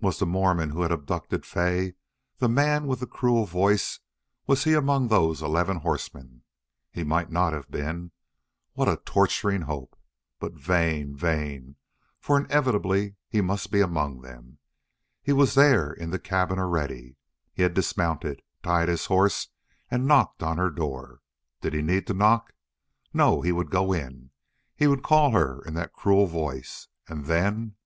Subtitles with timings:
[0.00, 1.94] Was the Mormon who had abducted Fay
[2.38, 4.00] the man with the cruel voice
[4.44, 6.42] was he among those eleven horsemen?
[6.90, 8.10] He might not have been.
[8.72, 9.94] What a torturing hope!
[10.40, 11.76] But vain vain,
[12.18, 14.58] for inevitably he must be among them.
[15.22, 17.14] He was there in the cabin already.
[17.52, 19.50] He had dismounted, tied his horse,
[19.86, 21.20] had knocked on her door.
[21.60, 22.54] Did he need to knock?
[23.14, 24.30] No, he would go in,
[24.74, 27.76] he would call her in that cruel voice, and then...